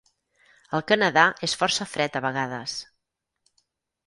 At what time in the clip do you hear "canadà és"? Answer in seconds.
0.91-1.53